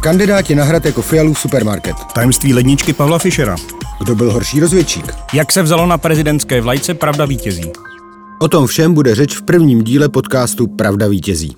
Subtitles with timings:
[0.00, 1.96] Kandidáti na hrad jako Fialův supermarket.
[2.14, 3.56] Tajemství ledničky Pavla Fischera.
[3.98, 5.14] Kdo byl horší rozvědčík?
[5.32, 7.72] Jak se vzalo na prezidentské vlajce Pravda vítězí?
[8.40, 11.56] O tom všem bude řeč v prvním díle podcastu Pravda vítězí.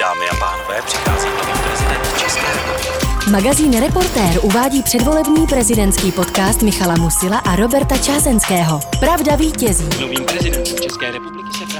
[0.00, 3.30] Dámy a pánové, přichází nový prezident České republiky.
[3.30, 8.80] Magazín Reportér uvádí předvolební prezidentský podcast Michala Musila a Roberta Čázenského.
[9.00, 9.88] Pravda vítězí.
[10.00, 11.71] Novým prezidentem České republiky se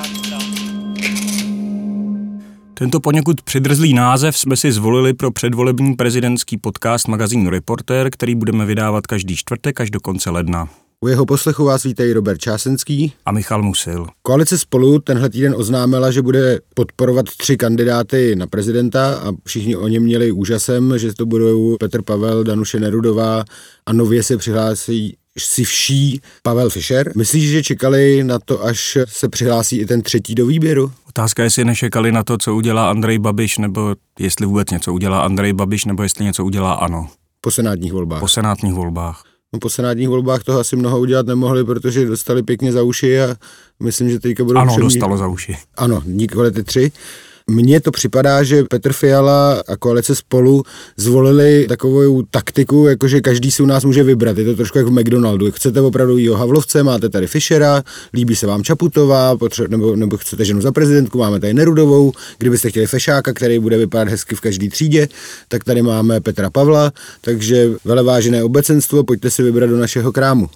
[2.82, 8.66] Tento poněkud přidrzlý název jsme si zvolili pro předvolební prezidentský podcast magazínu Reportér, který budeme
[8.66, 10.68] vydávat každý čtvrtek až do konce ledna.
[11.00, 13.12] U jeho poslechu vás vítají Robert Čásenský.
[13.26, 14.06] A Michal Musil.
[14.22, 19.88] Koalice spolu tenhle týden oznámila, že bude podporovat tři kandidáty na prezidenta a všichni o
[19.88, 23.44] něm měli úžasem, že to budou Petr Pavel, Danuše Nerudová
[23.86, 27.12] a nově se přihlásí si vší Pavel Fischer.
[27.16, 30.92] Myslíš, že čekali na to, až se přihlásí i ten třetí do výběru?
[31.08, 35.20] Otázka je, jestli nečekali na to, co udělá Andrej Babiš, nebo jestli vůbec něco udělá
[35.22, 37.08] Andrej Babiš, nebo jestli něco udělá ANO
[37.40, 38.20] Po senátních volbách.
[38.20, 39.22] po senátních volbách.
[39.52, 43.36] No, po senátních volbách toho asi mnoho udělat nemohli, protože dostali pěkně za uši a
[43.82, 45.56] myslím, že teďka budou Ano, přemý- dostalo za uši.
[45.76, 46.92] Ano, nikoli ty tři.
[47.52, 50.62] Mně to připadá, že Petr Fiala a koalice spolu
[50.96, 54.38] zvolili takovou taktiku, jakože každý si u nás může vybrat.
[54.38, 55.52] Je to trošku jak v McDonaldu.
[55.52, 57.82] Chcete opravdu jího Havlovce, máte tady Fischera,
[58.14, 62.12] líbí se vám Čaputová, potře- nebo, nebo chcete ženu za prezidentku, máme tady Nerudovou.
[62.38, 65.08] Kdybyste chtěli Fešáka, který bude vypadat hezky v každé třídě,
[65.48, 66.92] tak tady máme Petra Pavla.
[67.20, 70.50] Takže velevážené obecenstvo, pojďte si vybrat do našeho krámu.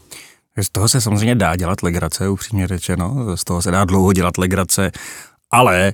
[0.63, 4.39] Z toho se samozřejmě dá dělat legrace, upřímně řečeno, z toho se dá dlouho dělat
[4.39, 4.91] legrace,
[5.51, 5.93] ale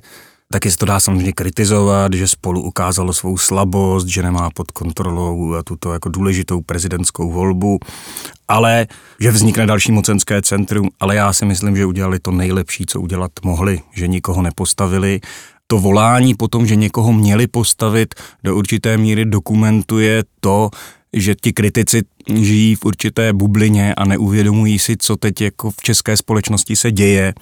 [0.53, 5.55] taky se to dá samozřejmě kritizovat, že spolu ukázalo svou slabost, že nemá pod kontrolou
[5.63, 7.79] tuto jako důležitou prezidentskou volbu,
[8.47, 8.87] ale
[9.19, 13.31] že vznikne další mocenské centrum, ale já si myslím, že udělali to nejlepší, co udělat
[13.43, 15.19] mohli, že nikoho nepostavili,
[15.67, 20.69] to volání potom, že někoho měli postavit, do určité míry dokumentuje to,
[21.13, 22.01] že ti kritici
[22.33, 27.33] žijí v určité bublině a neuvědomují si, co teď jako v české společnosti se děje.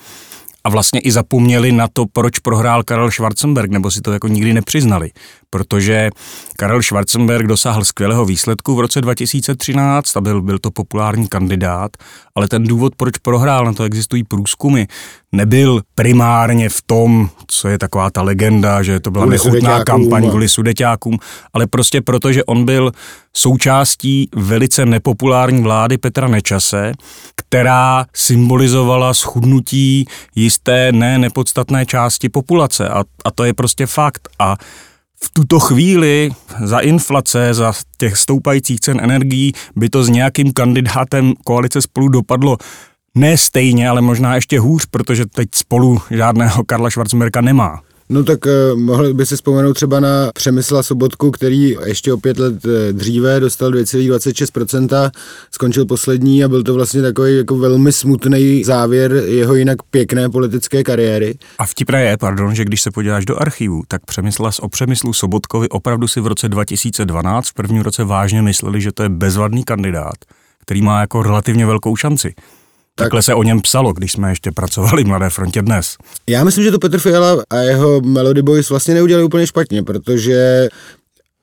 [0.64, 4.54] A vlastně i zapomněli na to, proč prohrál Karel Schwarzenberg, nebo si to jako nikdy
[4.54, 5.12] nepřiznali.
[5.50, 6.10] Protože
[6.58, 11.92] Karel Schwarzenberg dosáhl skvělého výsledku v roce 2013 a byl, byl to populární kandidát,
[12.36, 14.86] ale ten důvod, proč prohrál, na to existují průzkumy,
[15.32, 20.26] nebyl primárně v tom, co je taková ta legenda, že to byla Kvůli nechutná kampaň
[20.26, 21.18] a- kvůli sudeťákům,
[21.54, 22.92] ale prostě proto, že on byl
[23.34, 26.92] součástí velice nepopulární vlády Petra Nečase,
[27.36, 30.06] která symbolizovala schudnutí
[30.36, 32.90] jisté ne nepodstatné části populace.
[32.90, 34.30] A, a to je prostě fakt.
[34.40, 34.56] A
[35.24, 36.32] v tuto chvíli
[36.64, 42.58] za inflace, za těch stoupajících cen energií by to s nějakým kandidátem koalice spolu dopadlo
[43.16, 47.82] ne stejně, ale možná ještě hůř, protože teď spolu žádného Karla Schwarzenberga nemá.
[48.10, 52.40] No tak uh, mohli by si vzpomenout třeba na Přemysla Sobotku, který ještě o pět
[52.40, 55.12] let eh, dříve dostal 2,26%,
[55.52, 60.84] skončil poslední a byl to vlastně takový jako velmi smutný závěr jeho jinak pěkné politické
[60.84, 61.38] kariéry.
[61.58, 65.70] A vtipné je, pardon, že když se podíváš do archivu, tak přemysla o přemyslu Sobotkovi
[65.70, 70.16] opravdu si v roce 2012 v prvním roce vážně mysleli, že to je bezvadný kandidát,
[70.60, 72.34] který má jako relativně velkou šanci.
[72.96, 75.98] Takhle se o něm psalo, když jsme ještě pracovali v Mladé frontě dnes.
[76.30, 80.70] Já myslím, že to Petr Fiala a jeho Melody Boys vlastně neudělali úplně špatně, protože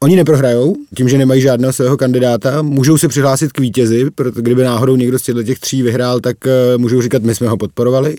[0.03, 4.62] Oni neprohrajou, tím, že nemají žádného svého kandidáta, můžou se přihlásit k vítězi, protože kdyby
[4.62, 8.16] náhodou někdo z těchto těch tří vyhrál, tak eh, můžou říkat, my jsme ho podporovali.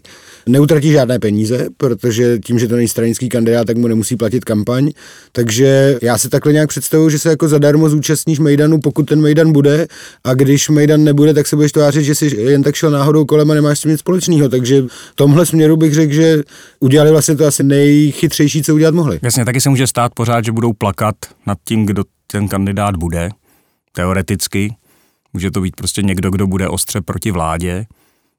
[0.47, 4.91] Neutratí žádné peníze, protože tím, že to není stranický kandidát, tak mu nemusí platit kampaň.
[5.31, 9.51] Takže já si takhle nějak představuju, že se jako zadarmo zúčastníš Mejdanu, pokud ten Mejdan
[9.51, 9.87] bude,
[10.23, 13.51] a když Mejdan nebude, tak se budeš tvářit, že si jen tak šel náhodou kolem
[13.51, 14.49] a nemáš s tím nic společného.
[14.49, 16.43] Takže v tomhle směru bych řekl, že
[16.79, 19.19] udělali vlastně to asi nejchytřejší, co udělat mohli.
[19.21, 21.15] Jasně, taky se může stát pořád, že budou plakat
[21.47, 23.29] nad tím, kdo ten kandidát bude,
[23.91, 24.75] teoreticky.
[25.33, 27.85] Může to být prostě někdo, kdo bude ostře proti vládě,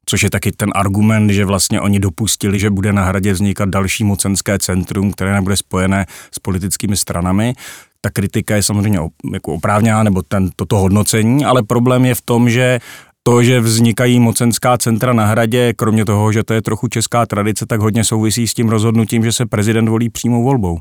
[0.06, 4.04] což je taky ten argument, že vlastně oni dopustili, že bude na hradě vznikat další
[4.04, 7.54] mocenské centrum, které nebude spojené s politickými stranami.
[8.00, 8.98] Ta kritika je samozřejmě
[9.32, 12.80] jako oprávněná, nebo ten, toto hodnocení, ale problém je v tom, že
[13.22, 17.66] to, že vznikají mocenská centra na hradě, kromě toho, že to je trochu česká tradice,
[17.66, 20.78] tak hodně souvisí s tím rozhodnutím, že se prezident volí přímou volbou.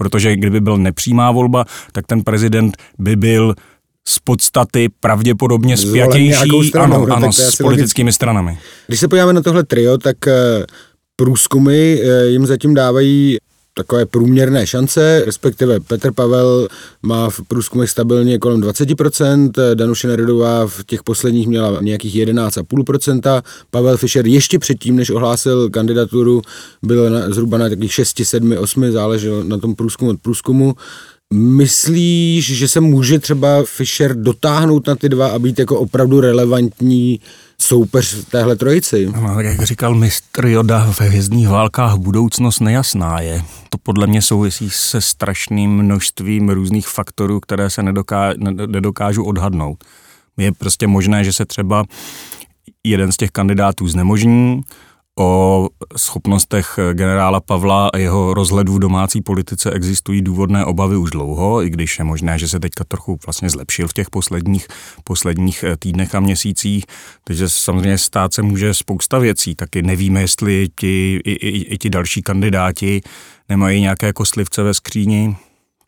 [0.00, 3.54] Protože kdyby byl nepřímá volba, tak ten prezident by byl
[4.08, 8.58] z podstaty pravděpodobně spjatější stranou, ano, no, ano, s politickými stranami.
[8.86, 10.64] Když se podíváme na tohle trio, tak eh,
[11.16, 13.38] průzkumy eh, jim zatím dávají
[13.80, 16.68] takové průměrné šance, respektive Petr Pavel
[17.02, 23.96] má v průzkumech stabilně kolem 20%, Danuše Nerudová v těch posledních měla nějakých 11,5%, Pavel
[23.96, 26.42] Fischer ještě předtím, než ohlásil kandidaturu,
[26.82, 30.74] byl na, zhruba na takových 6, 7, 8, záleželo na tom průzkumu od průzkumu.
[31.34, 37.20] Myslíš, že se může třeba Fischer dotáhnout na ty dva a být jako opravdu relevantní
[37.58, 39.08] soupeř téhle trojici?
[39.20, 43.42] No, jak říkal mistr Joda ve hvězdných válkách, budoucnost nejasná je.
[43.68, 48.34] To podle mě souvisí se strašným množstvím různých faktorů, které se nedoká,
[48.66, 49.84] nedokážu odhadnout.
[50.36, 51.84] Je prostě možné, že se třeba
[52.84, 54.60] jeden z těch kandidátů znemožní,
[55.20, 61.62] O schopnostech generála Pavla a jeho rozhledu v domácí politice existují důvodné obavy už dlouho,
[61.62, 64.66] i když je možné, že se teďka trochu vlastně zlepšil v těch posledních,
[65.04, 66.84] posledních eh, týdnech a měsících.
[67.24, 71.90] Takže samozřejmě stát se může spousta věcí, taky nevíme, jestli ti, i, i, i ti
[71.90, 73.00] další kandidáti
[73.48, 75.36] nemají nějaké kostlivce ve skříni,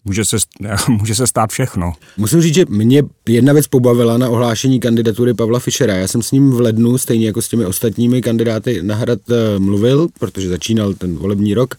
[0.04, 0.36] může se,
[0.88, 1.92] může se stát všechno.
[2.16, 5.94] Musím říct, že mě jedna věc pobavila na ohlášení kandidatury Pavla Fischera.
[5.94, 9.58] Já jsem s ním v lednu, stejně jako s těmi ostatními kandidáty na hrad eh,
[9.58, 11.74] mluvil, protože začínal ten volební rok.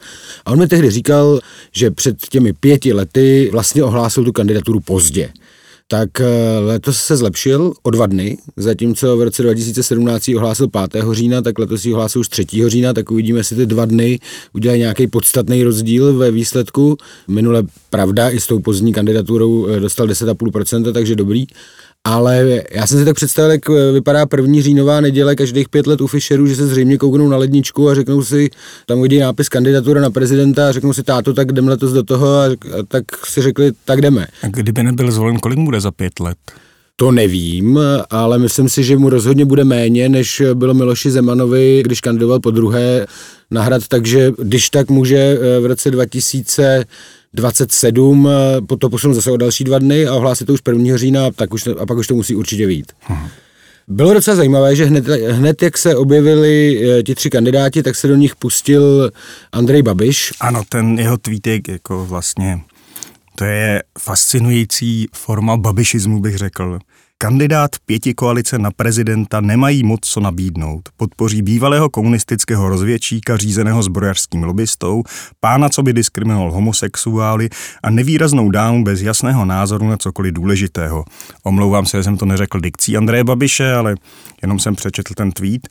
[0.46, 1.40] A on mi tehdy říkal,
[1.72, 5.30] že před těmi pěti lety vlastně ohlásil tu kandidaturu pozdě
[5.88, 11.04] tak eh, letos se zlepšil o dva dny, zatímco v roce 2017 ohlásil 5.
[11.12, 12.46] října, tak letos ji ohlásil už 3.
[12.68, 14.20] října, tak uvidíme, jestli ty dva dny
[14.54, 16.98] udělají nějaký podstatný rozdíl ve výsledku.
[17.28, 21.46] Minule, pravda, i s tou pozdní kandidaturou eh, dostal 10,5%, takže dobrý.
[22.08, 26.02] Ale já jsem si tak představil, jak eh, vypadá první říjnová neděle každých pět let
[26.02, 28.50] u Fischerů, že se zřejmě kouknou na ledničku a řeknou si,
[28.86, 32.28] tam vidí nápis kandidatura na prezidenta a řeknou si, táto, tak jdeme letos do toho
[32.28, 34.28] a, a tak si řekli, tak jdeme.
[34.44, 36.38] A kdyby nebyl zvolen, kolik bude za pět let?
[36.96, 37.80] To nevím,
[38.10, 42.52] ale myslím si, že mu rozhodně bude méně, než bylo Miloši Zemanovi, když kandidoval po
[42.52, 43.06] druhé
[43.52, 46.86] na hrad, takže když tak může eh, v roce 2000
[47.34, 50.98] 27, eh, to posunu zase o další dva dny a ohlásit to už 1.
[50.98, 52.92] října, tak už, a pak už to musí určitě vít.
[53.02, 53.28] Hmm.
[53.88, 58.08] Bylo docela zajímavé, že hned, hned jak se objevili eh, ti tři kandidáti, tak se
[58.08, 59.12] do nich pustil
[59.52, 60.34] Andrej Babiš.
[60.40, 62.62] Ano, ten jeho tweetek jako vlastně,
[63.36, 66.80] to je fascinující forma babišismu, bych řekl.
[67.24, 70.90] Kandidát pěti koalice na prezidenta nemají moc co nabídnout.
[70.98, 75.04] Podpoří bývalého komunistického rozvědčíka řízeného zbrojařským lobbystou,
[75.40, 77.50] pána, co by diskriminoval homosexuály
[77.84, 81.06] a nevýraznou dámu bez jasného názoru na cokoliv důležitého.
[81.44, 83.96] Omlouvám se, že jsem to neřekl dikcí Andreje Babiše, ale
[84.42, 85.68] jenom jsem přečetl ten tweet.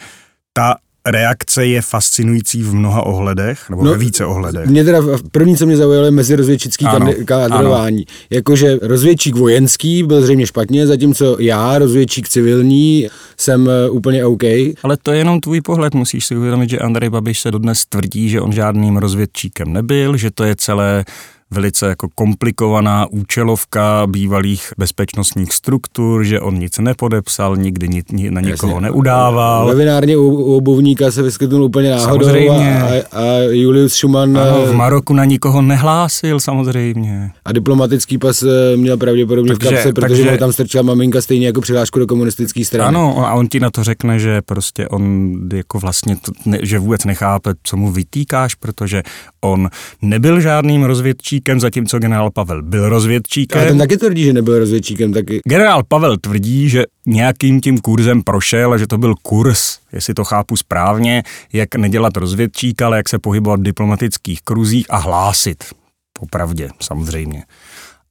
[0.52, 0.76] Ta
[1.06, 4.66] reakce je fascinující v mnoha ohledech, nebo no, ve více ohledech.
[4.66, 5.00] Mě teda
[5.32, 6.87] první, co mě zaujalo, je mezirozvědčický
[7.25, 8.04] kádrování.
[8.31, 14.43] Jakože rozvědčík vojenský byl zřejmě špatně, zatímco já, rozvědčík civilní, jsem eh, úplně OK.
[14.82, 18.28] Ale to je jenom tvůj pohled, musíš si uvědomit, že Andrej Babiš se dodnes tvrdí,
[18.28, 21.04] že on žádným rozvědčíkem nebyl, že to je celé
[21.52, 28.40] velice jako komplikovaná účelovka bývalých bezpečnostních struktur, že on nic nepodepsal, nikdy ni, ni, na
[28.40, 28.87] nikoho Jasně.
[28.87, 29.69] neudával.
[29.69, 32.82] Novinárně u, u obuvníka se vyskytnul úplně náhodou samozřejmě.
[32.82, 34.38] A, a Julius Schumann...
[34.38, 37.31] Ano, v eh, Maroku na nikoho nehlásil samozřejmě.
[37.44, 41.46] A diplomatický pas eh, měl pravděpodobně takže, v kapse, protože takže, tam strčila maminka stejně
[41.46, 42.88] jako přihlášku do komunistické strany.
[42.88, 46.78] Ano, a on ti na to řekne, že prostě on jako vlastně, to, ne, že
[46.78, 49.02] vůbec nechápe, co mu vytýkáš, protože
[49.40, 49.69] on
[50.02, 53.62] nebyl žádným rozvědčíkem rozvědčíkem, zatímco generál Pavel byl rozvědčíkem.
[53.62, 55.41] A ten taky tvrdí, že nebyl rozvědčíkem taky.
[55.44, 60.25] Generál Pavel tvrdí, že nějakým tím kurzem prošel a že to byl kurz, jestli to
[60.25, 61.23] chápu správně,
[61.53, 65.65] jak nedělat rozvědčíka, ale jak se pohybovat v diplomatických kruzích a hlásit.
[66.12, 67.43] Popravdě, samozřejmě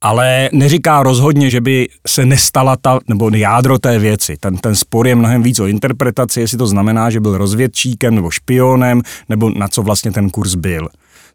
[0.04, 4.36] ale neříká rozhodně, že by se nestala ta, nebo jádro té věci.
[4.40, 8.30] Ten, ten spor je mnohem víc o interpretaci, jestli to znamená, že byl rozvědčíkem nebo
[8.30, 10.88] špionem, nebo na co vlastně ten kurz byl.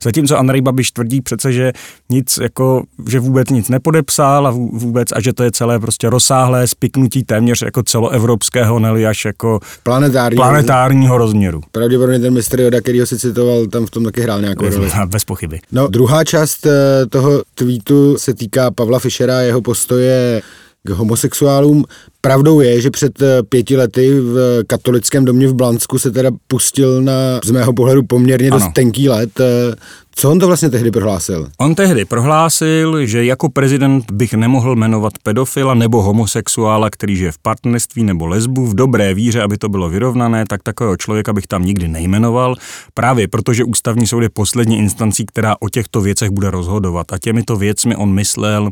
[0.04, 1.74] Zatímco Andrej Babiš tvrdí přece, že
[2.10, 6.68] nic jako, že vůbec nic nepodepsal a vůbec a že to je celé prostě rozsáhlé
[6.68, 11.62] spiknutí téměř jako celoevropského, neli až jako planetárního, planetárního rozměru.
[11.72, 14.92] Pravděpodobně ten mistr Joda, který ho si citoval, tam v tom taky hrál nějakou roli.
[15.06, 15.60] Bez pochyby.
[15.72, 20.42] No, druhá část eh, toho tweetu se týká Pavla Fischera a jeho postoje
[20.88, 21.86] k homosexuálům.
[22.22, 27.02] Pravdou je, že před eh, pěti lety v katolickém domě v Blansku se teda pustil
[27.02, 27.14] na,
[27.44, 28.60] z mého pohledu, poměrně ano.
[28.60, 29.40] dost tenký let.
[29.40, 29.76] Eh,
[30.20, 31.50] co on to vlastně tehdy prohlásil?
[31.58, 37.38] On tehdy prohlásil, že jako prezident bych nemohl jmenovat pedofila nebo homosexuála, který žije v
[37.38, 41.66] partnerství nebo lesbu v dobré víře, aby to bylo vyrovnané, tak takového člověka bych tam
[41.66, 42.56] nikdy nejmenoval,
[42.94, 47.14] právě protože ústavní soud je poslední instancí, která o těchto věcech bude rozhodovat.
[47.14, 48.70] A těmito věcmi on myslel,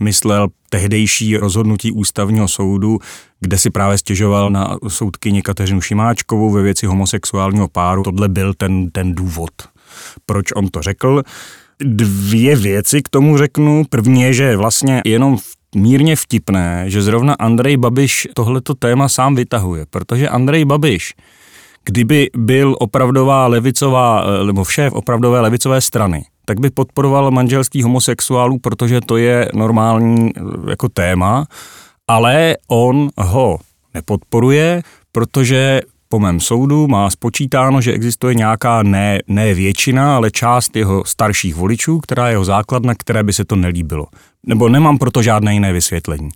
[0.00, 2.98] myslel tehdejší rozhodnutí ústavního soudu,
[3.40, 8.02] kde si právě stěžoval na soudkyni Kateřinu Šimáčkovou ve věci homosexuálního páru.
[8.02, 9.50] Tohle byl ten, ten důvod
[10.26, 11.22] proč on to řekl.
[11.80, 13.84] Dvě věci k tomu řeknu.
[13.90, 15.38] První je, že vlastně jenom
[15.74, 21.14] mírně vtipné, že zrovna Andrej Babiš tohleto téma sám vytahuje, protože Andrej Babiš
[21.84, 28.58] kdyby byl opravdová levicová, eh, nebo šéf opravdové levicové strany, tak by podporoval manželství homosexuálů,
[28.58, 31.46] protože to je normální eh, jako téma,
[32.08, 33.58] ale on ho
[33.94, 34.82] nepodporuje,
[35.12, 41.04] protože po mém soudu má spočítáno, že existuje nějaká ne, ne většina, ale část jeho
[41.06, 44.06] starších voličů, která je jeho základna, které by se to nelíbilo.
[44.46, 46.28] Nebo nemám proto žádné jiné vysvětlení.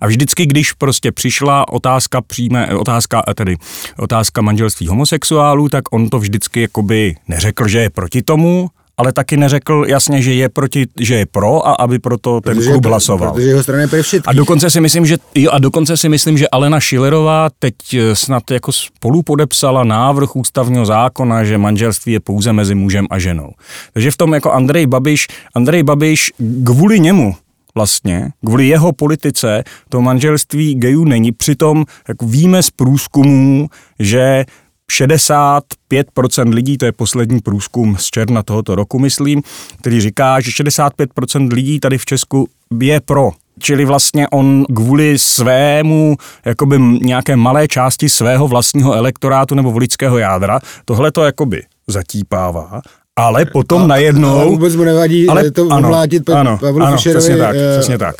[0.00, 3.56] A vždycky, když prostě přišla otázka přijme, otázka, tedy
[3.98, 9.36] otázka manželství homosexuálů, tak on to vždycky jakoby neřekl, že je proti tomu, ale taky
[9.36, 13.32] neřekl jasně, že je proti, že je pro a aby proto ten Protože, klub hlasoval.
[13.32, 14.04] Protože jeho strana je pro.
[14.26, 18.14] A dokonce si myslím, že jo, a dokonce si myslím, že Alena Šilerová teď eh,
[18.14, 23.50] snad jako spolu podepsala návrh ústavního zákona, že manželství je pouze mezi mužem a ženou.
[23.92, 26.32] Takže v tom jako Andrej Babiš, Andrej Babiš
[26.64, 27.34] kvůli němu
[27.74, 31.32] vlastně, kvůli jeho politice, to manželství gejů není.
[31.32, 34.44] Přitom jako víme z průzkumů, že
[34.92, 39.42] 65% lidí, to je poslední průzkum z června tohoto roku, myslím,
[39.80, 42.48] který říká, že 65% lidí tady v Česku
[42.80, 43.30] je pro.
[43.58, 50.60] Čili vlastně on kvůli svému, jakoby nějaké malé části svého vlastního elektorátu nebo voličského jádra,
[50.84, 52.80] tohle to jakoby zatípává
[53.16, 54.38] ale potom a, najednou...
[54.38, 57.98] Ale vůbec mu nevadí ale, to omlátit ano, Pavlu ano, Fischerovi, přesně tak, eh, přesně
[57.98, 58.14] tak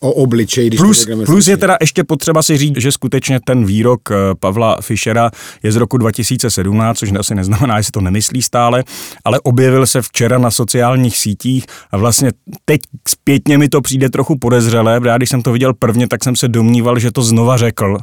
[0.00, 0.66] o obličej.
[0.66, 4.76] Když plus, plus je teda ještě potřeba si říct, že skutečně ten výrok eh, Pavla
[4.80, 5.30] Fischera
[5.62, 8.84] je z roku 2017, což asi neznamená, že si to nemyslí stále,
[9.24, 12.30] ale objevil se včera na sociálních sítích a vlastně
[12.64, 16.24] teď zpětně mi to přijde trochu podezřelé, protože já když jsem to viděl prvně, tak
[16.24, 17.98] jsem se domníval, že to znova řekl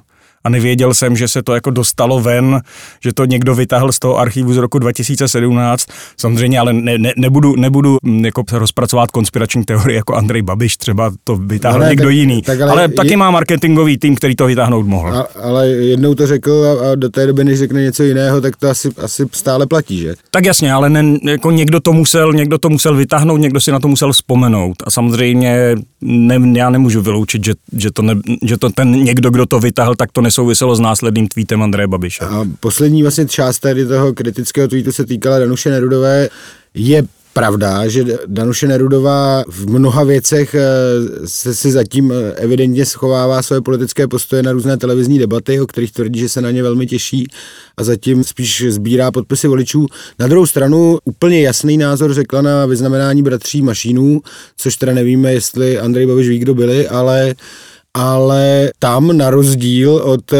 [0.46, 2.62] a nevěděl jsem, že se to jako dostalo ven,
[3.04, 5.88] že to někdo vytáhl z toho archivu z roku 2017.
[6.18, 11.12] Samozřejmě, ale ne, ne, nebudu, nebudu mm, jako rozpracovat konspirační teorie jako Andrej Babiš, třeba
[11.24, 12.42] to vytáhl no ne, někdo tak, jiný.
[12.42, 15.18] Tak ale ale je, taky má marketingový tým, který to vytáhnout mohl.
[15.18, 18.56] A, ale jednou to řekl a, a do té doby, než řekne něco jiného, tak
[18.56, 20.16] to asi, asi stále platí, že?
[20.32, 23.80] Tak jasně, ale ne, jako někdo to musel, někdo to musel vytáhnout, někdo si na
[23.80, 24.76] to musel vzpomenout.
[24.84, 29.46] A samozřejmě ne, já nemůžu vyloučit, že, že, to ne, že to ten někdo, kdo
[29.46, 32.26] to vytáhl, tak to nesouviselo s následným tweetem Andreje Babiše.
[32.26, 36.30] A poslední vlastně část tady toho kritického tweetu se týkala Danuše Nerudové.
[36.74, 40.62] Je pravda, že Danuše Nerudová v mnoha věcech eh,
[41.26, 45.92] se si zatím eh, evidentně schovává své politické postoje na různé televizní debaty, o kterých
[45.92, 47.28] tvrdí, že se na ně velmi těší
[47.78, 49.88] a zatím spíš sbírá podpisy voličů.
[50.20, 54.22] Na druhou stranu úplně jasný názor řekla na vyznamenání bratří Mašínů,
[54.58, 57.36] což teda nevíme, jestli Andrej Babiš ví, kdo byli, ale
[57.96, 60.38] ale tam na rozdíl od eh,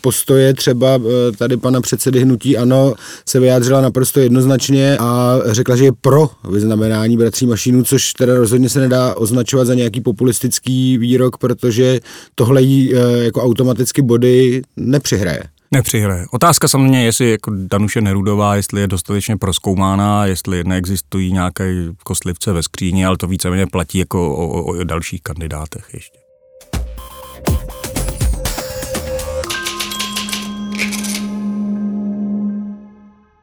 [0.00, 2.94] postoje třeba eh, tady pana předsedy Hnutí Ano
[3.28, 8.68] se vyjádřila naprosto jednoznačně a řekla, že je pro vyznamenání bratří Mašínů, což teda rozhodně
[8.68, 12.00] se nedá označovat za nějaký populistický výrok, protože
[12.34, 15.42] tohle jí eh, jako automaticky body nepřihraje.
[15.70, 16.26] Nepřihraje.
[16.30, 22.52] Otázka samozřejmě je, jestli jako Danuše Nerudová, jestli je dostatečně proskoumána, jestli neexistují nějaké kostlivce
[22.52, 26.21] ve skříni, ale to víceméně platí jako o, o, o dalších kandidátech ještě.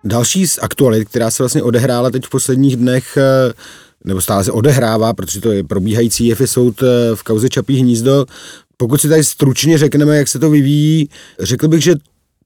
[0.03, 3.53] Další z aktualit, která se vlastně odehrála teď v posledních dnech, eh,
[4.05, 8.25] nebo stále se odehrává, protože to je probíhající je soud eh, v kauze Čapí hnízdo.
[8.77, 11.95] Pokud si tady stručně řekneme, jak se to vyvíjí, řekl bych, že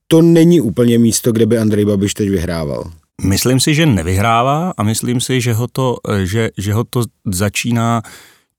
[0.08, 2.92] to není úplně místo, kde by Andrej Babiš teď vyhrával.
[3.24, 7.04] Myslím si, že nevyhrává a myslím si, že ho to, eh, že, že ho to
[7.26, 8.02] začíná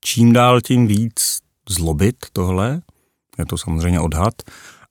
[0.05, 2.81] čím dál tím víc zlobit tohle.
[3.37, 4.33] Je to samozřejmě odhad.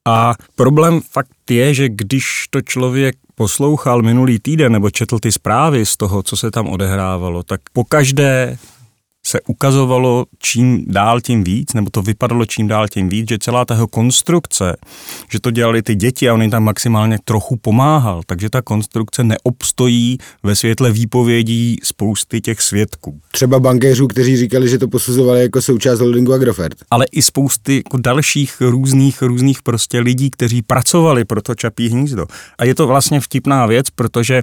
[0.08, 5.87] A problém fakt je, že když to člověk poslouchal minulý týden nebo četl ty zprávy
[5.87, 8.58] z toho, co se tam odehrávalo, tak po každé
[9.34, 13.64] se ukazovalo čím dál tím víc, nebo to vypadalo čím dál tím víc, že celá
[13.64, 14.76] ta jeho konstrukce,
[15.32, 19.24] že to dělali ty děti a on jim tam maximálně trochu pomáhal, takže ta konstrukce
[19.24, 23.20] neobstojí ve světle výpovědí spousty těch svědků.
[23.32, 26.76] Třeba bankéřů, kteří říkali, že to posuzovali jako součást holdingu Agrofert.
[26.90, 32.26] Ale i spousty jako dalších různých, různých prostě lidí, kteří pracovali pro to Čapí hnízdo.
[32.58, 34.42] A je to vlastně vtipná věc, protože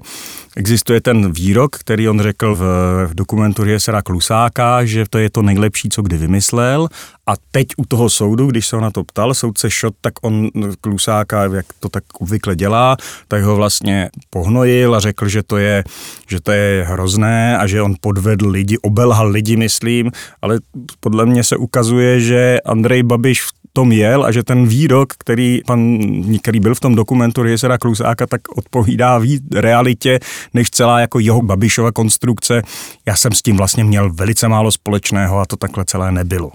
[0.55, 2.61] existuje ten výrok, který on řekl v,
[3.07, 6.87] v dokumentu Riesera Klusáka, že to je to nejlepší, co kdy vymyslel.
[7.27, 10.49] A teď u toho soudu, když se ho na to ptal, soudce Šot, tak on
[10.81, 12.97] Klusáka, jak to tak obvykle dělá,
[13.27, 15.83] tak ho vlastně pohnojil a řekl, že to je,
[16.29, 20.11] že to je hrozné a že on podvedl lidi, obelhal lidi, myslím,
[20.41, 20.59] ale
[20.99, 25.61] podle mě se ukazuje, že Andrej Babiš v tom jel a že ten výrok, který,
[25.67, 25.99] pan,
[26.41, 30.19] který byl v tom dokumentu Riesera Klusáka, tak odpovídá víc realitě,
[30.53, 32.61] než celá jako jeho Babišova konstrukce.
[33.05, 36.51] Já jsem s tím vlastně měl velice málo společného a to takhle celé nebylo.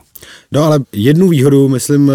[0.53, 2.15] No ale jednu výhodu, myslím, eh,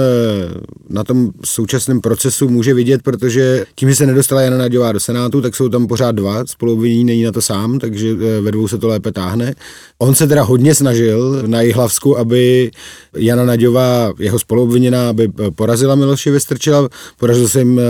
[0.89, 5.41] na tom současném procesu může vidět, protože tím, že se nedostala Jana Naďová do Senátu,
[5.41, 8.77] tak jsou tam pořád dva, spoluobvinění není na to sám, takže eh, ve dvou se
[8.77, 9.55] to lépe táhne.
[9.97, 12.71] On se teda hodně snažil na Jihlavsku, aby
[13.15, 16.89] Jana Naďová, jeho spoluobviněná, aby eh, porazila Miloše Vystrčila.
[17.19, 17.81] Podařil se jim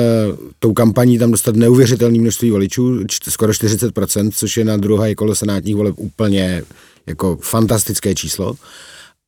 [0.60, 3.00] tou kampaní tam dostat neuvěřitelné množství voličů,
[3.30, 6.64] skoro 40%, což je na druhé kolo senátních voleb úplně
[7.08, 8.56] jako fantastické číslo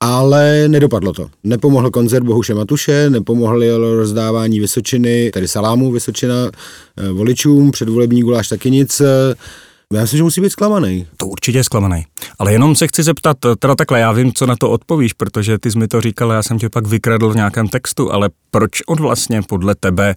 [0.04, 1.30] ale nedopadlo to.
[1.44, 6.50] Nepomohl koncert Bohuše Matuše, nepomohlo rozdávání Vysočiny, tedy salámu Vysočina
[6.98, 9.02] eh, voličům, předvolební guláš taky nic.
[9.94, 11.08] Já myslím, že musí být zklamaný.
[11.18, 12.06] To určitě je zklamaný.
[12.40, 15.72] Ale jenom se chci zeptat, teda takhle, já vím, co na to odpovíš, protože ty
[15.72, 18.98] jsi mi to říkal, já jsem tě pak vykradl v nějakém textu, ale proč on
[18.98, 20.16] vlastně podle tebe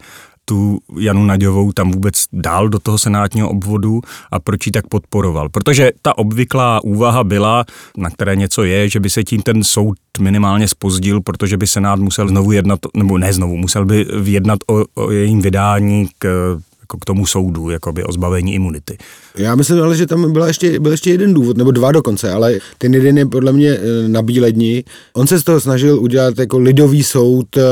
[0.48, 4.00] tu Janu Naďovou tam vůbec dál do toho senátního obvodu
[4.30, 5.48] a proč ji tak podporoval.
[5.48, 7.64] Protože ta obvyklá úvaha byla,
[7.96, 11.98] na které něco je, že by se tím ten soud minimálně spozdil, protože by senát
[11.98, 16.98] musel znovu jednat, nebo ne znovu, musel by jednat o, o jejím vydání k jako
[16.98, 18.98] k tomu soudu, jakoby o zbavení imunity.
[19.36, 22.58] Já myslím ale, že tam byla ještě, byl ještě jeden důvod, nebo dva dokonce, ale
[22.78, 24.84] ten jeden je podle mě eh, na bíledni.
[25.12, 27.62] On se z toho snažil udělat jako lidový soud eh,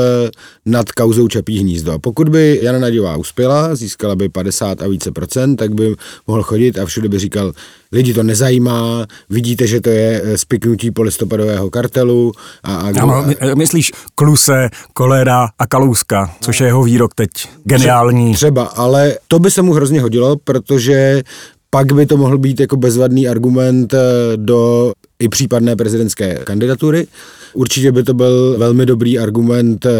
[0.65, 1.91] nad kauzou Čapí hnízdo.
[1.91, 5.95] A pokud by Jana Naďová uspěla, získala by 50 a více procent, tak by
[6.27, 7.53] mohl chodit a všude by říkal,
[7.91, 12.31] lidi to nezajímá, vidíte, že to je eh, spiknutí polistopadového kartelu.
[12.63, 13.25] A, a ano,
[13.55, 17.29] myslíš Kluse, Kolera a Kalouska, což je jeho výrok teď
[17.63, 18.33] geniální.
[18.33, 21.23] Třeba, ale to by se mu hrozně hodilo, protože
[21.69, 23.97] pak by to mohl být jako bezvadný argument eh,
[24.35, 27.07] do i případné prezidentské kandidatury.
[27.53, 29.91] Určitě by to byl velmi dobrý argument eh,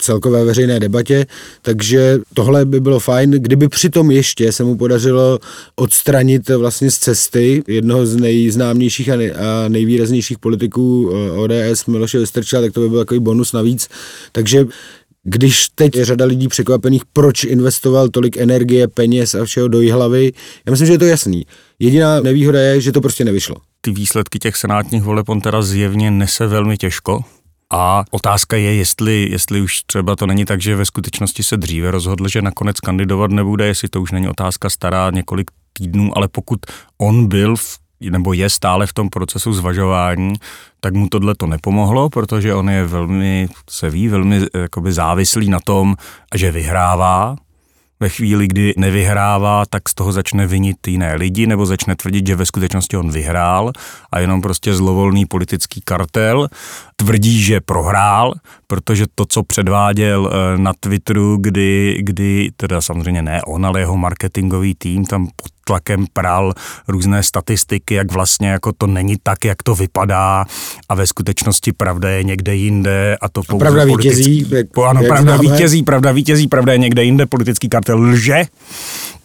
[0.00, 1.26] celkové veřejné debatě,
[1.62, 5.38] takže tohle by bylo fajn, kdyby přitom ještě se mu podařilo
[5.76, 9.16] odstranit vlastně z cesty jednoho z nejznámějších a,
[9.68, 13.88] nejvýraznějších politiků eh, ODS Miloše Vystrčila, tak to by byl takový bonus navíc.
[14.32, 14.66] Takže
[15.22, 20.32] když teď je řada lidí překvapených, proč investoval tolik energie, peněz a všeho do hlavy,
[20.66, 21.46] já myslím, že je to jasný.
[21.78, 23.56] Jediná nevýhoda je, že to prostě nevyšlo.
[23.80, 27.24] Ty výsledky těch senátních voleb on teda zjevně nese velmi těžko.
[27.70, 31.90] A otázka je, jestli, jestli už třeba to není tak, že ve skutečnosti se dříve
[31.90, 36.58] rozhodl, že nakonec kandidovat nebude, jestli to už není otázka stará několik týdnů, ale pokud
[36.98, 37.78] on byl v
[38.10, 40.34] nebo je stále v tom procesu zvažování,
[40.80, 45.60] tak mu tohle to nepomohlo, protože on je velmi, se ví, velmi jakoby závislý na
[45.60, 45.96] tom,
[46.34, 47.36] že vyhrává,
[48.00, 52.36] ve chvíli, kdy nevyhrává, tak z toho začne vinit jiné lidi nebo začne tvrdit, že
[52.36, 53.72] ve skutečnosti on vyhrál
[54.12, 56.48] a jenom prostě zlovolný politický kartel
[56.96, 58.34] tvrdí, že prohrál,
[58.66, 63.96] protože to, co předváděl eh, na Twitteru, kdy, kdy teda samozřejmě ne on, ale jeho
[63.96, 66.52] marketingový tým tam pod tlakem pral
[66.88, 70.44] různé statistiky, jak vlastně jako to není tak, jak to vypadá
[70.88, 74.46] a ve skutečnosti pravda je někde jinde a to a pravda vítězí.
[74.50, 75.50] Jak, ano, jak pravda známe.
[75.50, 78.44] vítězí, pravda vítězí, pravda je někde jinde, politický kartel lže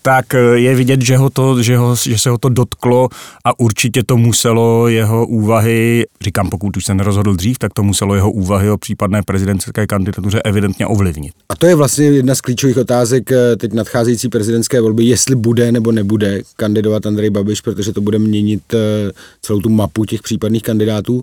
[0.05, 3.09] tak eh, je vidět, že, ho to, že, ho, že se ho to dotklo
[3.45, 8.15] a určitě to muselo jeho úvahy, říkám, pokud už se nerozhodl dřív, tak to muselo
[8.15, 11.33] jeho úvahy o případné prezidentské kandidatuře evidentně ovlivnit.
[11.49, 15.71] A to je vlastně jedna z klíčových otázek eh, teď nadcházející prezidentské volby, jestli bude
[15.71, 20.63] nebo nebude kandidovat Andrej Babiš, protože to bude měnit eh, celou tu mapu těch případných
[20.63, 21.21] kandidátů.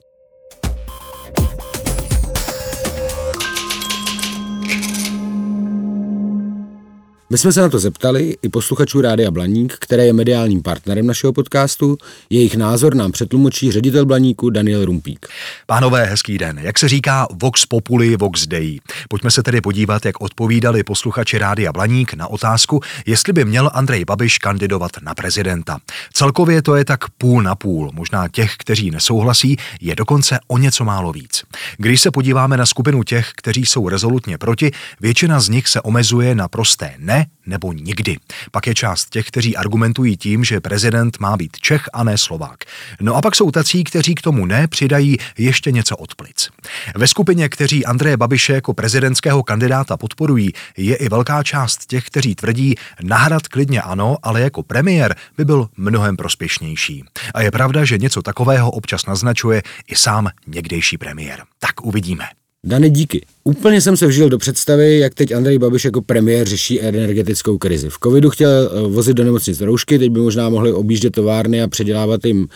[7.32, 11.32] My jsme se na to zeptali i posluchačů Rádia Blaník, které je mediálním partnerem našeho
[11.32, 11.98] podcastu.
[12.30, 15.26] Jejich názor nám přetlumočí ředitel Blaníku Daniel Rumpík.
[15.66, 16.58] Pánové, hezký den.
[16.62, 18.80] Jak se říká Vox Populi, Vox Dei.
[19.08, 24.04] Pojďme se tedy podívat, jak odpovídali posluchači Rádia Blaník na otázku, jestli by měl Andrej
[24.04, 25.78] Babiš kandidovat na prezidenta.
[26.12, 27.90] Celkově to je tak půl na půl.
[27.92, 31.44] Možná těch, kteří nesouhlasí, je dokonce o něco málo víc.
[31.76, 36.34] Když se podíváme na skupinu těch, kteří jsou rezolutně proti, většina z nich se omezuje
[36.34, 38.16] na prosté ne nebo nikdy.
[38.50, 42.64] Pak je část těch, kteří argumentují tím, že prezident má být Čech a ne Slovák.
[43.00, 46.50] No a pak jsou tací, kteří k tomu ne přidají ještě něco od plic.
[46.94, 52.34] Ve skupině, kteří Andreje Babiše jako prezidentského kandidáta podporují, je i velká část těch, kteří
[52.34, 57.04] tvrdí, nahrad klidně ano, ale jako premiér by byl mnohem prospěšnější.
[57.34, 61.42] A je pravda, že něco takového občas naznačuje i sám někdejší premiér.
[61.58, 62.24] Tak uvidíme.
[62.66, 63.26] Dane, díky.
[63.44, 67.88] Úplně jsem se vžil do představy, jak teď Andrej Babiš jako premiér řeší energetickou krizi.
[67.90, 71.68] V covidu chtěl eh, vozit do nemocnic roušky, teď by možná mohli objíždět továrny a
[71.68, 72.48] předělávat jim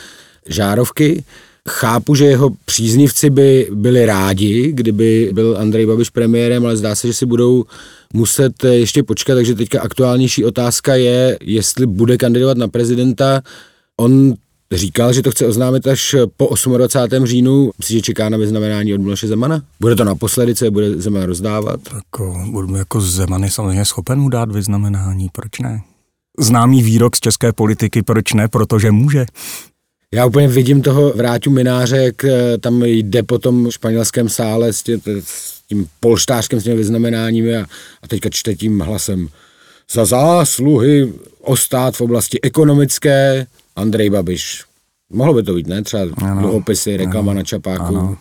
[0.49, 1.25] žárovky.
[1.69, 7.07] Chápu, že jeho příznivci by byli rádi, kdyby byl Andrej Babiš premiérem, ale zdá se,
[7.07, 7.64] že si budou
[8.14, 13.42] muset eh, ještě počkat, takže teďka aktuálnější otázka je, jestli bude kandidovat na prezidenta.
[13.97, 14.35] On
[14.72, 17.26] říkal, že to chce oznámit až po 28.
[17.26, 17.70] říjnu.
[17.79, 19.62] Myslíš, že čeká na vyznamenání od Miloše Zemana?
[19.81, 21.81] Bude to naposledy, co je bude Zeman rozdávat?
[21.94, 25.81] Jako, budu jako Zeman je samozřejmě schopen mu dát vyznamenání, proč ne?
[26.38, 28.48] Známý výrok z české politiky, proč ne?
[28.48, 29.26] Protože může.
[30.14, 34.83] Já úplně vidím toho Vráťu Mináře, jak eh, tam jde po tom španělském sále s
[34.83, 37.66] tím, s tím polštářkem, s těmi vyznamenáními a,
[38.02, 39.29] a teďka čte tím hlasem
[39.92, 43.46] za zásluhy o stát v oblasti ekonomické
[43.77, 44.65] Andrej Babiš.
[45.12, 45.83] Mohlo by to být, ne?
[45.83, 47.97] Třeba ano, dluhopisy, reklama ano, na čapáku.
[47.97, 48.17] Ano.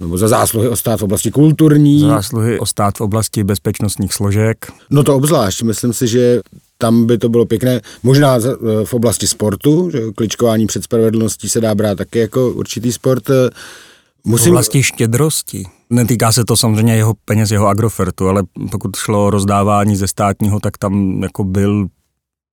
[0.00, 2.00] Nebo za zásluhy o stát v oblasti kulturní.
[2.00, 4.72] Za zásluhy o stát v oblasti bezpečnostních složek.
[4.90, 5.62] No to obzvlášť.
[5.62, 6.40] Myslím si, že
[6.78, 7.80] tam by to bylo pěkné.
[8.02, 8.38] Možná
[8.84, 13.30] v oblasti sportu, že kličkování před spravedlností se dá brát taky jako určitý sport.
[14.24, 14.46] Musím...
[14.46, 15.64] V oblasti štědrosti.
[15.90, 20.60] Netýká se to samozřejmě jeho peněz, jeho agrofertu, ale pokud šlo o rozdávání ze státního,
[20.60, 21.86] tak tam jako byl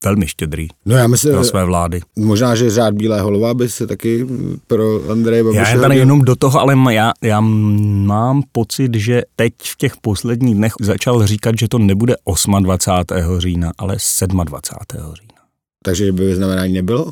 [0.03, 2.01] velmi štědrý no já myslím, pro své vlády.
[2.15, 4.27] Možná, že řád Bílé holova by se taky
[4.67, 5.61] pro Andreje Babiše...
[5.61, 10.55] Já tady jenom do toho, ale já, já mám pocit, že teď v těch posledních
[10.55, 12.15] dnech začal říkat, že to nebude
[12.61, 13.39] 28.
[13.39, 13.97] října, ale
[14.33, 15.01] 27.
[15.13, 15.39] října.
[15.83, 17.11] Takže by znamenání nebylo?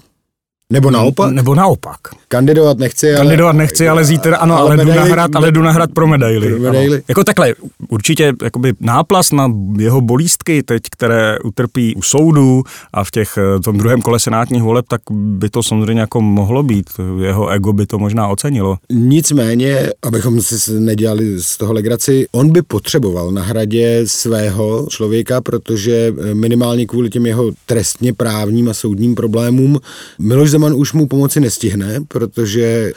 [0.73, 1.31] Nebo naopak?
[1.31, 1.97] Nebo naopak.
[2.27, 3.17] Kandidovat nechci, ale...
[3.17, 6.49] Kandidovat nechci, ale zítra, ano, ale, ale jdu nahrát, ale jdu nahrát pro medaily.
[6.49, 7.03] Pro medaily.
[7.07, 7.53] Jako takhle,
[7.89, 13.61] určitě jakoby náplas na jeho bolístky teď, které utrpí u soudu a v těch, v
[13.63, 16.89] tom druhém kole senátních voleb, tak by to samozřejmě jako mohlo být.
[17.21, 18.77] Jeho ego by to možná ocenilo.
[18.89, 26.13] Nicméně, abychom si nedělali z toho legraci, on by potřeboval na hradě svého člověka, protože
[26.33, 29.79] minimálně kvůli těm jeho trestně právním a soudním problémům
[30.19, 32.91] Miloš Zeman už mu pomoci nestihne, protože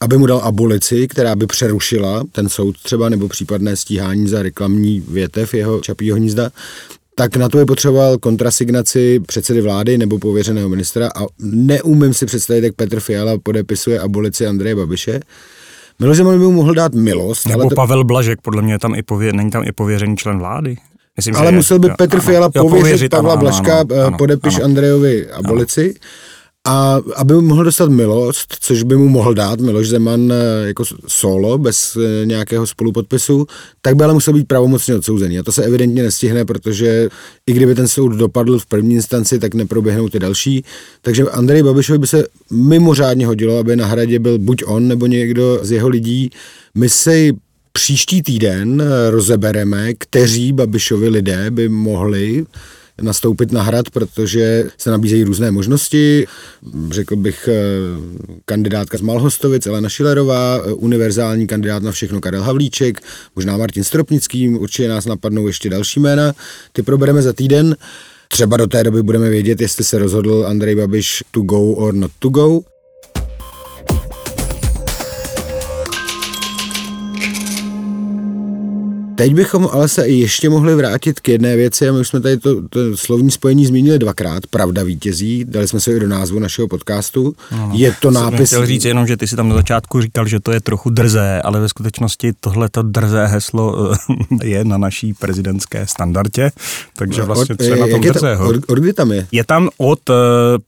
[0.00, 5.04] aby mu dal abolici, která by přerušila ten soud třeba, nebo případné stíhání za reklamní
[5.08, 6.50] větev jeho čapího hnízda,
[7.14, 12.64] tak na to je potřeboval kontrasignaci předsedy vlády nebo pověřeného ministra a neumím si představit,
[12.64, 15.20] jak Petr Fiala podepisuje abolici Andreje Babiše.
[15.98, 17.48] Miloš Zeman by mu mohl dát milost.
[17.48, 17.74] Nebo ale to...
[17.74, 19.32] Pavel Blažek, podle mě je tam i pově...
[19.32, 20.76] není tam i pověřený člen vlády.
[21.16, 24.64] Myslím, ale musel by Petr Fiala pověřit, pověřit Pavla ano, Blažka, ano, ano, podepiš ano,
[24.64, 25.84] Andrejovi abolici.
[25.90, 26.22] Ano
[26.64, 31.58] a aby mohl dostat milost, což by mu mohl dát Miloš Zeman eh, jako solo,
[31.58, 33.46] bez eh, nějakého spolupodpisu,
[33.80, 35.38] tak by ale musel být pravomocně odsouzený.
[35.38, 37.08] A to se evidentně nestihne, protože
[37.46, 40.64] i kdyby ten soud dopadl v první instanci, tak neproběhnou ty další.
[41.00, 45.60] Takže Andrej Babišovi by se mimořádně hodilo, aby na hradě byl buď on, nebo někdo
[45.62, 46.30] z jeho lidí.
[46.74, 47.32] My si
[47.72, 52.44] příští týden eh, rozebereme, kteří Babišovi lidé by mohli
[53.02, 56.26] nastoupit na hrad, protože se nabízejí různé možnosti.
[56.90, 57.60] Řekl bych eh,
[58.44, 63.00] kandidátka z Malhostovic, Elena Šilerová, eh, univerzální kandidát na všechno Karel Havlíček,
[63.36, 66.34] možná Martin Stropnický, určitě nás napadnou ještě další jména.
[66.72, 67.76] Ty probereme za týden.
[68.28, 72.10] Třeba do té doby budeme vědět, jestli se rozhodl Andrej Babiš to go or not
[72.18, 72.71] to go.
[79.14, 82.36] Teď bychom ale se ještě mohli vrátit k jedné věci a my už jsme tady
[82.36, 84.46] to, to slovní spojení zmínili dvakrát.
[84.46, 87.34] Pravda vítězí, dali jsme se i do názvu našeho podcastu.
[87.52, 87.70] No, no.
[87.72, 88.48] je to nápis...
[88.48, 91.42] Chtěl říct jenom, že ty si tam na začátku říkal, že to je trochu drzé,
[91.44, 96.50] ale ve skutečnosti tohleto drzé heslo eh, je na naší prezidentské standardě,
[96.96, 98.48] takže vlastně co je na tom drzého?
[98.48, 99.26] Od, od kdy tam je?
[99.32, 100.16] Je tam od uh,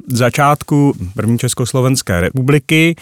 [0.07, 2.97] začátku první Československé republiky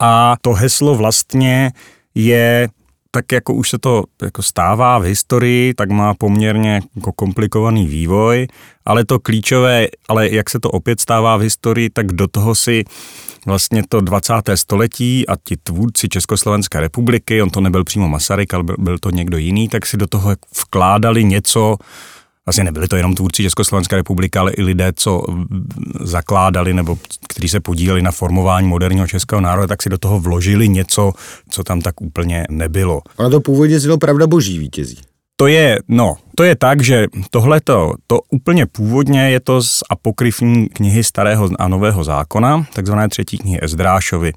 [0.00, 1.72] a to heslo vlastně
[2.14, 2.68] je
[3.16, 8.46] tak jako už se to jako stává v historii, tak má poměrně jako komplikovaný vývoj,
[8.84, 12.84] ale to klíčové, ale jak se to opět stává v historii, tak do toho si
[13.46, 14.34] vlastně to 20.
[14.54, 19.10] století a ti tvůrci Československé republiky, on to nebyl přímo Masaryk, ale byl, byl to
[19.10, 21.76] někdo jiný, tak si do toho vkládali něco,
[22.46, 25.22] vlastně nebyli to jenom tvůrci Československé republiky, ale i lidé, co
[26.00, 30.68] zakládali nebo kteří se podíleli na formování moderního českého národa, tak si do toho vložili
[30.68, 31.12] něco,
[31.50, 33.00] co tam tak úplně nebylo.
[33.18, 34.98] A to původně znělo pravda boží vítězí.
[35.36, 40.68] To je, no, to je tak, že tohleto, to úplně původně je to z apokryfní
[40.68, 44.32] knihy Starého a Nového zákona, takzvané třetí knihy Ezdrášovi.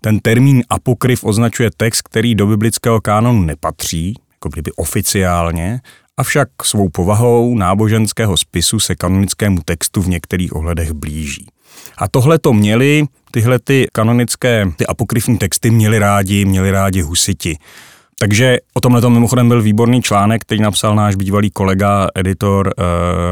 [0.00, 5.80] Ten termín apokryf označuje text, který do biblického kánonu nepatří, jako kdyby oficiálně,
[6.16, 11.46] avšak svou povahou náboženského spisu se kanonickému textu v některých ohledech blíží.
[11.98, 17.58] A tohle to měli, tyhle ty kanonické, ty apokryfní texty měli rádi, měli rádi husiti.
[18.18, 22.84] Takže o tomhle tom mimochodem byl výborný článek, který napsal náš bývalý kolega, editor uh,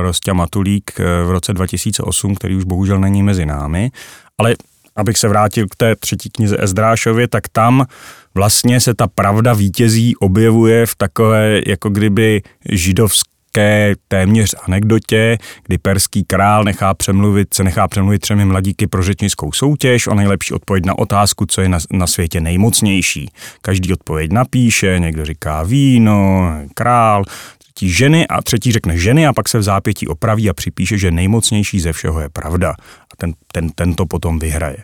[0.03, 3.91] Rostě Matulík uh, v roce 2008, který už bohužel není mezi námi.
[4.39, 4.57] Ale
[4.97, 7.87] abych se vrátil k té třetí knize Ezdrášově, tak tam
[8.35, 16.25] vlastně se ta pravda vítězí objevuje v takové, jako kdyby židovské téměř anekdotě, kdy perský
[16.25, 20.99] král nechá přemluvit, se nechá přemluvit třemi mladíky pro řečnickou soutěž o nejlepší odpověď na
[20.99, 23.31] otázku, co je na, na světě nejmocnější.
[23.61, 27.25] Každý odpověď napíše, někdo říká víno, král,
[27.59, 31.11] třetí ženy a třetí řekne ženy a pak se v zápětí opraví a připíše, že
[31.11, 32.71] nejmocnější ze všeho je pravda.
[33.13, 34.77] A ten, ten, ten to potom vyhraje.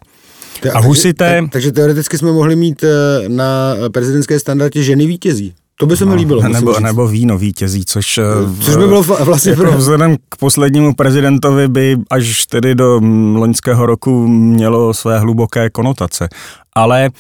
[0.75, 5.55] A husité- Takže, tak, takže teoreticky jsme mohli mít eh, na prezidentské standardě ženy vítězí.
[5.81, 6.41] To by se mi líbilo.
[6.41, 6.83] musím nebo, říct.
[6.83, 8.25] nebo víno vítězí, což, eh,
[8.61, 13.01] Což by bylo vlastně jako pro- vzhledem k poslednímu prezidentovi by až tedy do
[13.35, 16.29] loňského roku mělo své hluboké konotace.
[16.75, 17.11] Ale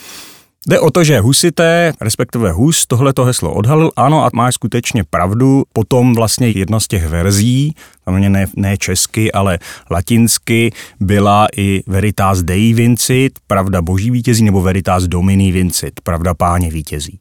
[0.66, 5.62] Jde o to, že husité, respektive Hus, tohleto heslo odhalil, ano, a máš skutečně pravdu.
[5.72, 7.74] Potom vlastně jedna z těch verzí,
[8.10, 9.58] ne, ne česky, ale
[9.90, 16.70] latinsky, byla i Veritas Dei Vincit, pravda boží vítězí, nebo Veritas Domini Vincit, pravda páně
[16.70, 17.18] vítězí.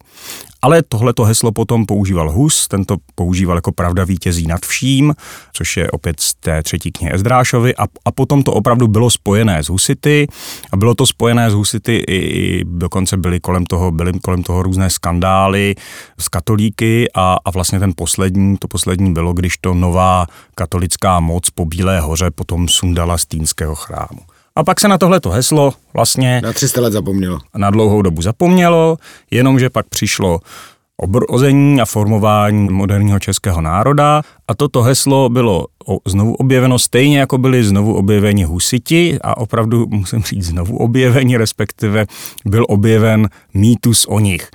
[0.62, 5.14] Ale tohleto heslo potom používal Hus, tento používal jako pravda vítězí nad vším,
[5.54, 7.76] což je opět z té třetí knihy Ezdrášovi.
[7.76, 10.28] A, a potom to opravdu bylo spojené s Husity.
[10.72, 14.64] A bylo to spojené s Husity i, i dokonce byly kolem toho, byly kolem toho
[14.64, 15.76] různé skandály
[16.18, 17.08] s katolíky.
[17.16, 22.00] A, a vlastně ten poslední, to poslední bylo, když to nová katolická moc po Bílé
[22.00, 24.39] hoře potom sundala z Týnského chrámu.
[24.56, 27.40] A pak se na tohleto heslo vlastně Na 300 let zapomnělo.
[27.58, 28.98] na dlouhou dobu zapomnělo,
[29.32, 30.40] jenomže pak přišlo
[30.98, 35.66] obrození a formování moderního českého národa a toto heslo bylo
[36.08, 42.06] znovu objeveno stejně jako byli znovu objeveni husiti a opravdu musím říct znovu objeveni, respektive
[42.46, 44.50] byl objeven mýtus o nich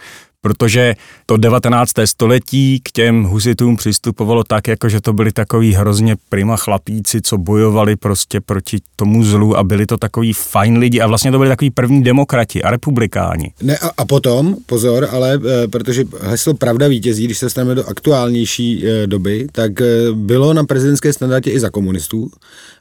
[0.45, 0.95] protože
[1.27, 1.93] to 19.
[2.05, 7.39] století k těm husitům přistupovalo tak, jako že to byli takový hrozně prima chlapíci, co
[7.39, 11.51] bojovali prostě proti tomu zlu a byli to takový fajn lidi a vlastně to byli
[11.51, 13.53] takový první demokrati a republikáni.
[13.63, 17.89] Ne, a, a potom, pozor, ale e, protože heslo Pravda vítězí, když se dostaneme do
[17.89, 22.31] aktuálnější e, doby, tak e, bylo na prezidentské standardě i za komunistů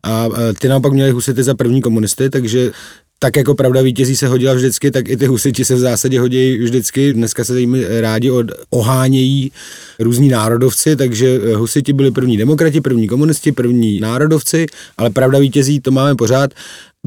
[0.04, 2.72] a e, ty naopak měli husity za první komunisty, takže
[3.24, 6.58] tak jako pravda vítězí se hodila vždycky, tak i ty husiti se v zásadě hodí
[6.58, 7.14] vždycky.
[7.14, 9.52] Dneska se jimi rádi od, ohánějí
[10.00, 14.66] různí národovci, takže eh, husiti byli první demokrati, první komunisti, první národovci,
[14.98, 16.52] ale pravda vítězí to máme pořád.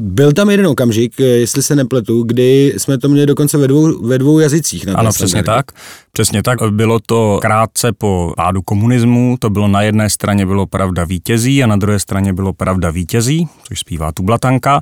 [0.01, 4.07] Byl tam jeden okamžik, eh, jestli se nepletu, kdy jsme to měli dokonce ve dvou,
[4.07, 4.85] ve dvou jazycích.
[4.85, 5.65] Na Ano, přesně tak.
[6.11, 6.59] Přesně tak.
[6.71, 11.67] Bylo to krátce po pádu komunismu, to bylo na jedné straně bylo pravda vítězí a
[11.67, 14.81] na druhé straně bylo pravda vítězí, což zpívá tu blatanka.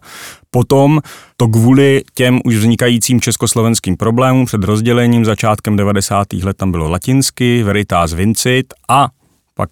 [0.52, 1.00] Potom
[1.38, 6.34] to kvůli těm už vznikajícím československým problémům před rozdělením začátkem 90.
[6.34, 9.08] let tam bylo latinsky, veritas vincit a
[9.56, 9.70] pak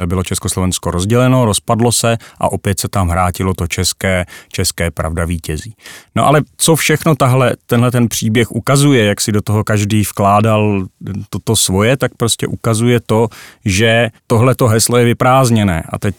[0.00, 5.24] e, bylo Československo rozděleno, rozpadlo se a opět se tam vrátilo to české, české pravda
[5.24, 5.74] vítězí.
[6.16, 10.86] No ale co všechno tahle, tenhle ten příběh ukazuje, jak si do toho každý vkládal
[11.30, 13.28] toto svoje, tak prostě ukazuje to,
[13.64, 15.82] že tohleto heslo je vyprázdněné.
[15.88, 16.14] A teď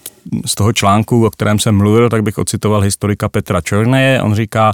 [0.45, 4.21] z toho článku, o kterém jsem mluvil, tak bych ocitoval historika Petra Černeje.
[4.21, 4.73] On říká,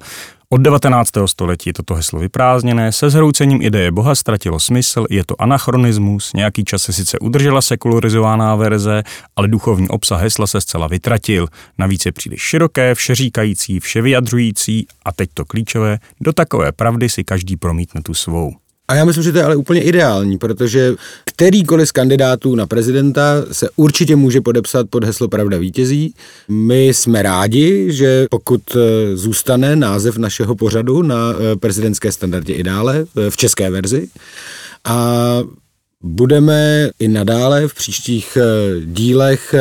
[0.50, 1.10] od 19.
[1.26, 6.64] století je toto heslo vyprázdněné, se zhroucením ideje Boha ztratilo smysl, je to anachronismus, nějaký
[6.64, 9.04] čas se sice udržela sekularizovaná verze,
[9.36, 11.48] ale duchovní obsah hesla se zcela vytratil.
[11.78, 17.58] Navíc je příliš široké, všeříkající, vševyjadřující a teď to klíčové, do takové pravdy si každý
[17.58, 18.54] promítne tu svou.
[18.90, 20.96] A já myslím, že to je ale úplně ideální, protože
[21.26, 26.14] kterýkoliv z kandidátů na prezidenta se určitě může podepsat pod heslo Pravda vítězí.
[26.48, 32.64] My jsme rádi, že pokud eh, zůstane název našeho pořadu na eh, prezidentské standardě i
[32.64, 34.08] dále eh, v české verzi.
[34.86, 35.40] A
[36.04, 38.38] Budeme i nadále v příštích
[38.86, 39.56] dílech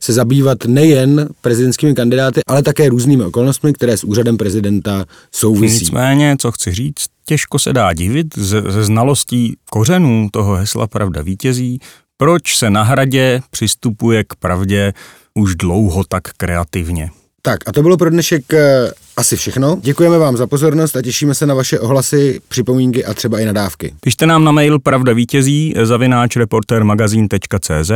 [0.00, 5.84] se zabývat nejen prezidentskými kandidáty, ale také různými okolnostmi, které s úřadem prezidenta souvisí.
[5.84, 11.22] Nicméně, co chci říct, těžko se dá divit ze, ze znalostí kořenů toho hesla Pravda
[11.22, 11.78] vítězí,
[12.16, 14.92] proč se na hradě přistupuje k pravdě
[15.34, 17.10] už dlouho tak kreativně.
[17.42, 19.78] Tak a to bylo pro dnešek eh, asi všechno.
[19.80, 23.94] Děkujeme vám za pozornost a těšíme se na vaše ohlasy, připomínky a třeba i nadávky.
[24.00, 27.90] Pište nám na mail pravda vítězí zavináč reportermagazín.cz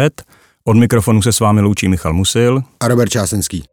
[0.64, 2.62] Od mikrofonu se s vámi loučí Michal Musil.
[2.80, 3.64] A Robert Čásenský.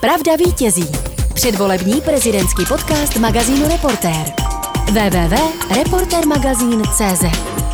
[0.00, 0.88] Pravda vítězí.
[1.34, 4.55] Předvolební prezidentský podcast magazínu Reportér.
[4.92, 7.65] www.reportermagazín.cz